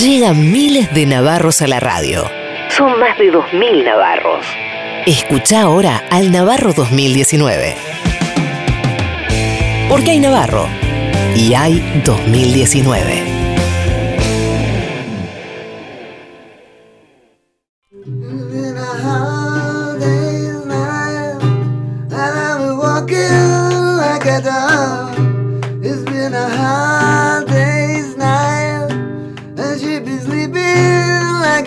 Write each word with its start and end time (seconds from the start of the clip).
Llegan 0.00 0.52
miles 0.52 0.94
de 0.94 1.06
navarros 1.06 1.60
a 1.60 1.66
la 1.66 1.80
radio. 1.80 2.30
Son 2.68 3.00
más 3.00 3.18
de 3.18 3.32
2.000 3.32 3.84
navarros. 3.84 4.46
Escucha 5.06 5.62
ahora 5.62 6.04
al 6.08 6.30
Navarro 6.30 6.72
2019. 6.72 7.74
Porque 9.88 10.12
hay 10.12 10.20
Navarro 10.20 10.68
y 11.34 11.54
hay 11.54 11.82
2019. 12.04 13.37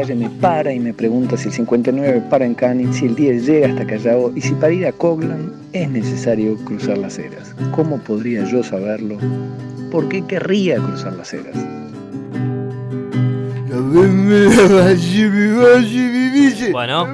calle 0.00 0.14
me 0.14 0.30
para 0.30 0.72
y 0.72 0.80
me 0.80 0.94
pregunta 0.94 1.36
si 1.36 1.48
el 1.48 1.54
59 1.54 2.22
para 2.30 2.46
en 2.46 2.54
Canning, 2.54 2.92
si 2.94 3.04
el 3.04 3.14
10 3.14 3.46
llega 3.46 3.68
hasta 3.68 3.86
Callao 3.86 4.32
y 4.34 4.40
si 4.40 4.54
para 4.54 4.72
ir 4.72 4.86
a 4.86 4.92
Coglan 4.92 5.52
es 5.74 5.90
necesario 5.90 6.56
cruzar 6.64 6.96
las 6.96 7.18
eras. 7.18 7.54
¿Cómo 7.72 7.98
podría 7.98 8.44
yo 8.44 8.62
saberlo? 8.62 9.18
¿Por 9.90 10.08
qué 10.08 10.24
querría 10.24 10.76
cruzar 10.76 11.12
las 11.14 11.34
eras? 11.34 11.54
Bueno. 16.72 17.06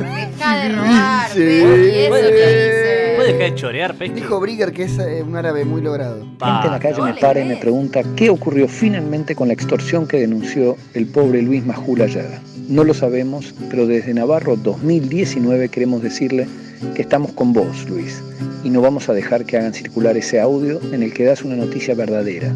Deja 0.00 0.64
de 0.64 0.68
robar, 0.70 1.26
Pesky, 1.32 1.40
eso 1.40 1.76
que 1.76 2.06
¿Puedes 2.08 3.03
dejar 3.24 3.50
de 3.50 3.54
chorear, 3.54 3.94
Pesky? 3.94 4.14
Dijo 4.20 4.40
Brigger 4.40 4.72
que 4.72 4.84
es 4.84 4.98
eh, 4.98 5.22
un 5.22 5.36
árabe 5.36 5.64
muy 5.64 5.82
logrado. 5.82 6.26
La 6.40 6.52
gente 6.52 6.66
en 6.66 6.72
la 6.72 6.80
calle 6.80 6.98
no 6.98 7.04
me 7.04 7.14
para 7.14 7.40
y 7.40 7.44
me 7.44 7.56
pregunta 7.56 8.02
qué 8.16 8.30
ocurrió 8.30 8.68
finalmente 8.68 9.34
con 9.34 9.48
la 9.48 9.54
extorsión 9.54 10.06
que 10.06 10.18
denunció 10.18 10.76
el 10.94 11.06
pobre 11.06 11.42
Luis 11.42 11.64
Majul 11.64 12.02
Ayala. 12.02 12.40
No 12.68 12.84
lo 12.84 12.94
sabemos, 12.94 13.54
pero 13.70 13.86
desde 13.86 14.14
Navarro 14.14 14.56
2019 14.56 15.68
queremos 15.68 16.02
decirle 16.02 16.46
que 16.94 17.02
estamos 17.02 17.32
con 17.32 17.52
vos, 17.52 17.88
Luis, 17.88 18.22
y 18.62 18.70
no 18.70 18.80
vamos 18.80 19.08
a 19.08 19.14
dejar 19.14 19.44
que 19.44 19.56
hagan 19.56 19.74
circular 19.74 20.16
ese 20.16 20.40
audio 20.40 20.80
en 20.92 21.02
el 21.02 21.12
que 21.12 21.24
das 21.24 21.42
una 21.42 21.56
noticia 21.56 21.94
verdadera. 21.94 22.52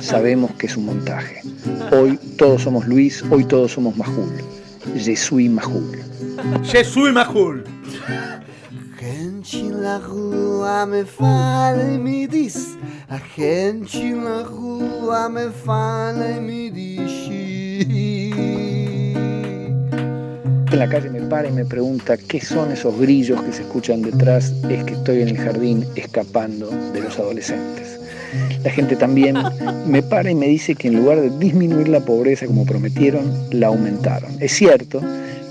Sabemos 0.00 0.52
que 0.52 0.66
es 0.66 0.76
un 0.76 0.86
montaje. 0.86 1.40
Hoy 1.90 2.18
todos 2.36 2.62
somos 2.62 2.86
Luis, 2.86 3.24
hoy 3.30 3.44
todos 3.44 3.72
somos 3.72 3.96
Majul. 3.96 4.32
Je 4.96 5.14
suis 5.16 5.48
Majul. 5.48 6.02
Jesús 6.64 7.12
Majul. 7.12 7.64
Gente 9.44 9.74
en 9.74 9.82
la 9.82 9.98
rua 9.98 10.86
me 10.86 11.04
fala 11.04 11.94
y 11.94 11.98
me 11.98 12.28
dice, 12.28 12.78
la 13.08 13.18
gente 13.18 13.98
en 13.98 14.24
la 14.24 14.44
rua 14.44 15.28
me 15.28 15.48
fala 15.50 16.36
y 16.36 16.40
me 16.40 16.70
dice. 16.70 18.30
En 20.70 20.78
la 20.78 20.88
calle 20.88 21.10
me 21.10 21.22
para 21.22 21.48
y 21.48 21.52
me 21.52 21.64
pregunta 21.64 22.16
qué 22.16 22.40
son 22.40 22.70
esos 22.70 22.96
grillos 23.00 23.42
que 23.42 23.52
se 23.52 23.62
escuchan 23.62 24.02
detrás. 24.02 24.52
Es 24.70 24.84
que 24.84 24.94
estoy 24.94 25.22
en 25.22 25.28
el 25.28 25.38
jardín 25.38 25.84
escapando 25.96 26.70
de 26.92 27.00
los 27.00 27.18
adolescentes. 27.18 27.98
La 28.62 28.70
gente 28.70 28.94
también 28.94 29.36
me 29.88 30.02
para 30.04 30.30
y 30.30 30.36
me 30.36 30.46
dice 30.46 30.76
que 30.76 30.86
en 30.86 30.96
lugar 30.96 31.20
de 31.20 31.30
disminuir 31.38 31.88
la 31.88 32.00
pobreza 32.00 32.46
como 32.46 32.64
prometieron, 32.64 33.24
la 33.50 33.68
aumentaron. 33.68 34.36
Es 34.40 34.52
cierto, 34.52 35.00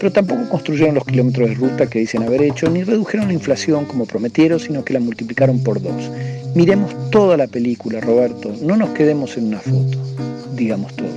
pero 0.01 0.11
tampoco 0.11 0.49
construyeron 0.49 0.95
los 0.95 1.05
kilómetros 1.05 1.49
de 1.49 1.53
ruta 1.53 1.85
que 1.87 1.99
dicen 1.99 2.23
haber 2.23 2.41
hecho, 2.41 2.67
ni 2.67 2.83
redujeron 2.83 3.27
la 3.27 3.33
inflación 3.33 3.85
como 3.85 4.07
prometieron, 4.07 4.59
sino 4.59 4.83
que 4.83 4.93
la 4.93 4.99
multiplicaron 4.99 5.61
por 5.61 5.79
dos. 5.79 6.09
Miremos 6.55 7.11
toda 7.11 7.37
la 7.37 7.45
película, 7.45 8.01
Roberto, 8.01 8.51
no 8.63 8.75
nos 8.75 8.89
quedemos 8.89 9.37
en 9.37 9.49
una 9.49 9.59
foto, 9.59 9.99
digamos 10.55 10.91
todo. 10.95 11.11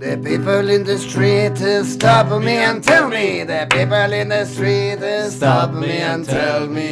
The 0.00 0.18
people 0.18 0.70
in 0.70 0.84
the 0.84 0.96
street 0.96 1.56
stop 1.82 2.28
me 2.42 2.62
and 2.62 2.84
tell 2.84 3.08
me. 3.08 3.42
The 3.46 3.66
people 3.70 4.12
in 4.12 4.28
the 4.28 4.42
street 4.42 4.98
stop 5.30 5.72
me 5.72 6.02
and 6.02 6.26
tell 6.26 6.68
me. 6.68 6.84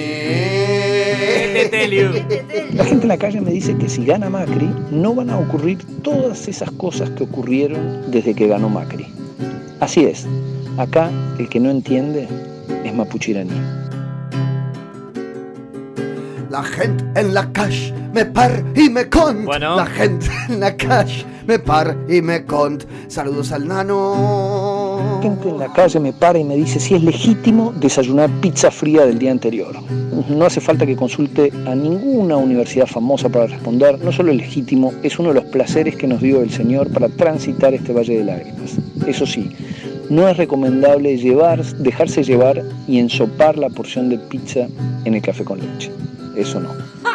La 2.72 2.84
gente 2.86 3.02
en 3.02 3.08
la 3.08 3.18
calle 3.18 3.42
me 3.42 3.50
dice 3.50 3.76
que 3.76 3.90
si 3.90 4.06
gana 4.06 4.30
Macri, 4.30 4.74
no 4.90 5.14
van 5.14 5.28
a 5.28 5.38
ocurrir 5.38 5.76
todas 6.02 6.48
esas 6.48 6.70
cosas 6.70 7.10
que 7.10 7.24
ocurrieron 7.24 8.10
desde 8.10 8.32
que 8.32 8.48
ganó 8.48 8.70
Macri. 8.70 9.06
Así 9.80 10.04
es, 10.04 10.26
acá 10.78 11.10
el 11.38 11.48
que 11.48 11.60
no 11.60 11.70
entiende 11.70 12.28
es 12.84 12.94
mapuchiraní. 12.94 13.52
La 16.50 16.62
gente 16.62 17.02
en 17.18 17.32
la 17.32 17.50
calle 17.52 17.94
me 18.12 18.26
par 18.26 18.62
y 18.76 18.90
me 18.90 19.08
cont. 19.08 19.44
Bueno. 19.46 19.76
La 19.76 19.86
gente 19.86 20.26
en 20.50 20.60
la 20.60 20.76
calle 20.76 21.24
me 21.46 21.58
par 21.58 21.96
y 22.08 22.20
me 22.20 22.44
cont. 22.44 22.84
Saludos 23.08 23.52
al 23.52 23.66
nano. 23.66 24.98
La 25.16 25.22
gente 25.22 25.48
en 25.48 25.58
la 25.58 25.72
calle 25.72 25.98
me 25.98 26.12
para 26.12 26.38
y 26.38 26.44
me 26.44 26.56
dice 26.56 26.78
si 26.78 26.94
es 26.94 27.02
legítimo 27.02 27.72
desayunar 27.76 28.28
pizza 28.40 28.70
fría 28.70 29.06
del 29.06 29.18
día 29.18 29.30
anterior. 29.30 29.74
No 30.28 30.44
hace 30.44 30.60
falta 30.60 30.84
que 30.84 30.94
consulte 30.94 31.50
a 31.66 31.74
ninguna 31.74 32.36
universidad 32.36 32.86
famosa 32.86 33.30
para 33.30 33.46
responder. 33.46 33.98
No 34.04 34.12
solo 34.12 34.30
es 34.30 34.36
legítimo, 34.36 34.92
es 35.02 35.18
uno 35.18 35.30
de 35.30 35.36
los 35.36 35.44
placeres 35.44 35.96
que 35.96 36.06
nos 36.06 36.20
dio 36.20 36.42
el 36.42 36.50
Señor 36.50 36.92
para 36.92 37.08
transitar 37.08 37.72
este 37.72 37.92
valle 37.92 38.18
de 38.18 38.24
lágrimas. 38.24 38.76
Eso 39.06 39.26
sí, 39.26 39.50
no 40.12 40.28
es 40.28 40.36
recomendable 40.36 41.16
llevar, 41.16 41.64
dejarse 41.64 42.22
llevar 42.22 42.62
y 42.86 42.98
ensopar 42.98 43.56
la 43.56 43.70
porción 43.70 44.10
de 44.10 44.18
pizza 44.18 44.68
en 45.06 45.14
el 45.14 45.22
café 45.22 45.42
con 45.42 45.58
leche. 45.58 45.90
Eso 46.36 46.60
no. 46.60 46.68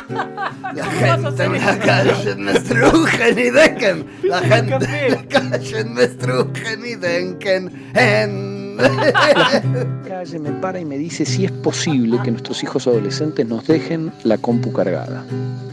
La 0.09 0.85
gente 0.85 1.43
en 1.43 1.53
la 1.53 1.77
calle 1.77 2.35
me 2.35 2.51
estrujen 2.53 3.37
y 3.37 3.51
denken. 3.51 4.05
La 4.23 4.39
gente 4.39 5.07
en 5.07 5.11
la 5.11 5.27
calle 5.27 5.83
me 5.83 6.03
estrujen 6.03 6.85
y 6.85 6.95
denken. 6.95 7.91
En... 7.93 8.77
La 8.77 10.01
calle 10.07 10.39
me 10.39 10.51
para 10.53 10.79
y 10.79 10.85
me 10.85 10.97
dice 10.97 11.23
si 11.25 11.45
es 11.45 11.51
posible 11.51 12.17
que 12.23 12.31
nuestros 12.31 12.63
hijos 12.63 12.87
adolescentes 12.87 13.47
nos 13.47 13.67
dejen 13.67 14.11
la 14.23 14.39
compu 14.39 14.73
cargada. 14.73 15.23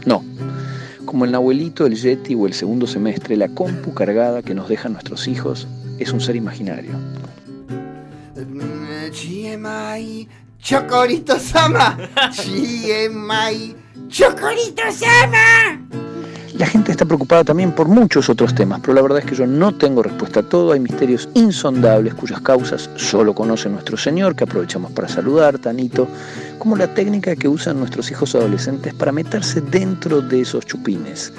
No. 0.05 0.23
Como 1.05 1.25
el 1.25 1.33
abuelito, 1.33 1.87
el 1.87 1.95
Yeti 1.95 2.35
o 2.35 2.45
el 2.45 2.53
segundo 2.53 2.85
semestre, 2.85 3.35
la 3.35 3.47
compu 3.47 3.95
cargada 3.95 4.43
que 4.43 4.53
nos 4.53 4.69
dejan 4.69 4.93
nuestros 4.93 5.27
hijos 5.27 5.67
es 5.99 6.11
un 6.11 6.21
ser 6.21 6.35
imaginario. 6.35 6.93
Chocorito 10.59 11.39
Sama. 11.39 11.97
Chocorito 14.09 14.91
Sama. 14.91 15.94
La 16.57 16.65
gente 16.67 16.93
está 16.93 17.03
preocupada 17.03 17.43
también 17.43 17.73
por 17.73 17.89
muchos 17.89 18.29
otros 18.29 18.55
temas, 18.55 18.79
pero 18.79 18.93
la 18.93 19.01
verdad 19.01 19.19
es 19.19 19.25
que 19.25 19.35
yo 19.35 19.45
no 19.45 19.75
tengo 19.75 20.01
respuesta 20.01 20.39
a 20.39 20.43
todo. 20.43 20.71
Hay 20.71 20.79
misterios 20.79 21.27
insondables 21.33 22.13
cuyas 22.13 22.39
causas 22.39 22.89
solo 22.95 23.35
conoce 23.35 23.67
nuestro 23.67 23.97
Señor, 23.97 24.37
que 24.37 24.45
aprovechamos 24.45 24.93
para 24.93 25.09
saludar, 25.09 25.59
Tanito, 25.59 26.07
como 26.57 26.77
la 26.77 26.93
técnica 26.93 27.35
que 27.35 27.49
usan 27.49 27.77
nuestros 27.77 28.09
hijos 28.09 28.35
adolescentes 28.35 28.93
para 28.93 29.11
meterse 29.11 29.59
dentro 29.59 30.21
de 30.21 30.41
esos 30.41 30.65
chupines. 30.65 31.33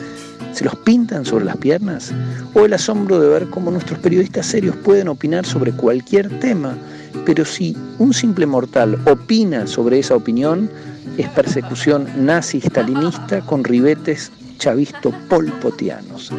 ¿Se 0.52 0.64
los 0.64 0.76
pintan 0.76 1.24
sobre 1.24 1.46
las 1.46 1.56
piernas? 1.56 2.12
¿O 2.52 2.66
el 2.66 2.74
asombro 2.74 3.18
de 3.18 3.30
ver 3.30 3.48
cómo 3.48 3.70
nuestros 3.70 3.98
periodistas 4.00 4.44
serios 4.44 4.76
pueden 4.76 5.08
opinar 5.08 5.46
sobre 5.46 5.72
cualquier 5.72 6.28
tema? 6.40 6.76
Pero 7.24 7.46
si 7.46 7.74
un 7.98 8.12
simple 8.12 8.44
mortal 8.44 8.98
opina 9.06 9.66
sobre 9.66 9.98
esa 9.98 10.14
opinión, 10.14 10.68
es 11.16 11.26
persecución 11.30 12.06
nazi-stalinista 12.18 13.40
con 13.40 13.64
ribetes 13.64 14.30
chavisto 14.58 15.12
polpotianos. 15.28 16.30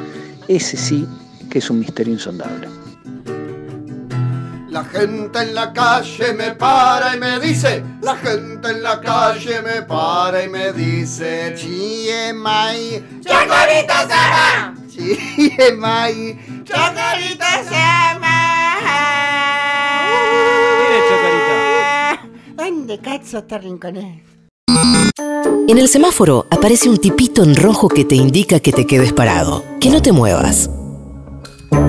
Ese 0.47 0.77
sí 0.77 1.07
que 1.49 1.59
es 1.59 1.69
un 1.69 1.79
misterio 1.79 2.13
insondable. 2.13 2.67
La 4.69 4.83
gente 4.83 5.39
en 5.39 5.55
la 5.55 5.73
calle 5.73 6.33
me 6.33 6.51
para 6.51 7.15
y 7.15 7.19
me 7.19 7.39
dice, 7.39 7.83
la 8.01 8.15
gente 8.15 8.69
en 8.69 8.83
la 8.83 9.01
calle 9.01 9.61
me 9.61 9.81
para 9.81 10.43
y 10.43 10.49
me 10.49 10.71
dice, 10.73 11.55
GMI, 11.55 13.21
Chocorito 13.21 13.93
Sama, 14.07 14.75
GMI, 14.87 16.63
Chocorito 16.63 17.45
Mire, 20.79 20.99
Chocorito. 21.09 22.53
¿Dónde 22.55 22.99
cazzo 22.99 23.43
te 23.45 23.57
rinconés? 23.57 24.36
En 25.67 25.77
el 25.77 25.87
semáforo 25.87 26.47
aparece 26.49 26.89
un 26.89 26.97
tipito 26.97 27.43
en 27.43 27.55
rojo 27.55 27.89
que 27.89 28.05
te 28.05 28.15
indica 28.15 28.59
que 28.59 28.71
te 28.71 28.85
quedes 28.85 29.13
parado, 29.13 29.63
que 29.79 29.89
no 29.89 30.01
te 30.01 30.11
muevas. 30.11 30.69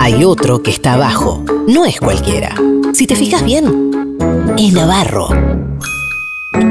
Hay 0.01 0.25
otro 0.25 0.63
que 0.63 0.71
está 0.71 0.95
abajo. 0.95 1.45
No 1.67 1.85
es 1.85 2.01
cualquiera. 2.01 2.55
Si 2.93 3.07
te 3.07 3.15
fijas 3.15 3.45
bien, 3.45 4.17
es 4.59 4.73
Navarro. 4.73 5.29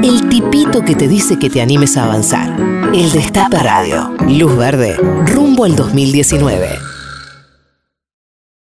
El 0.02 0.28
tipito 0.28 0.82
que 0.82 0.94
te 0.94 1.08
dice 1.08 1.38
que 1.38 1.48
te 1.48 1.62
animes 1.62 1.96
a 1.96 2.04
avanzar. 2.04 2.56
El 2.92 3.10
Destape 3.10 3.58
Radio. 3.58 4.10
Luz 4.28 4.56
verde. 4.56 4.96
Rumbo 5.26 5.64
al 5.64 5.76
2019. 5.76 6.68